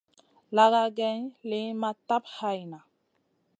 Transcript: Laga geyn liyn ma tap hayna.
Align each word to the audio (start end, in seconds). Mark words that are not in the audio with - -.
Laga 0.55 0.79
geyn 0.99 1.21
liyn 1.49 1.71
ma 1.81 1.91
tap 2.07 2.23
hayna. 2.35 2.79